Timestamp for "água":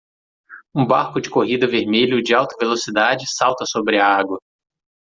4.07-4.39